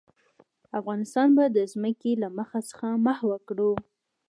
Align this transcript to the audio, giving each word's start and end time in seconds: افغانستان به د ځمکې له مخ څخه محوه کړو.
افغانستان 0.79 1.27
به 1.37 1.43
د 1.55 1.57
ځمکې 1.73 2.11
له 2.21 2.27
مخ 2.37 2.51
څخه 2.69 2.87
محوه 3.05 3.37
کړو. 3.47 3.71